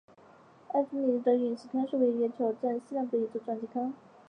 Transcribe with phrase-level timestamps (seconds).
[0.69, 3.93] 埃庇米尼得斯陨石坑是位于月球正面西南部的一座撞击坑。